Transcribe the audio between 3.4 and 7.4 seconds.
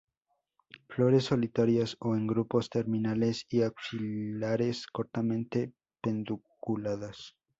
y axilares, cortamente pedunculadas.